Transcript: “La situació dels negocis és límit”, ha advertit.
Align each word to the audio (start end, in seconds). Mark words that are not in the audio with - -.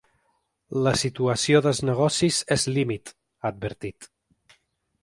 “La 0.87 0.93
situació 1.01 1.61
dels 1.67 1.83
negocis 1.91 2.41
és 2.59 2.67
límit”, 2.79 3.17
ha 3.45 3.53
advertit. 3.55 4.11